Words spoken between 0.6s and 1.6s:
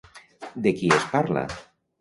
De qui es parla?